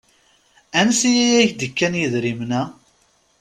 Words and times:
Ansi 0.79 1.09
i 1.23 1.35
ak-d-kkan 1.43 1.93
yedrimen-a? 2.01 2.61